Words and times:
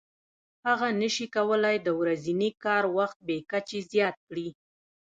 هغه 0.67 0.87
نشي 1.01 1.27
کولای 1.35 1.77
د 1.81 1.87
ورځني 1.99 2.49
کار 2.63 2.83
وخت 2.97 3.17
بې 3.27 3.37
کچې 3.51 3.79
زیات 3.91 4.15
کړي 4.27 4.47